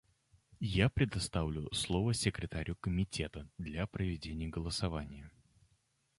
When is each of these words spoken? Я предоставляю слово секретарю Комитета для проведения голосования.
Я 0.63 0.89
предоставляю 0.89 1.71
слово 1.75 2.15
секретарю 2.15 2.75
Комитета 2.75 3.47
для 3.59 3.85
проведения 3.85 4.47
голосования. 4.47 5.29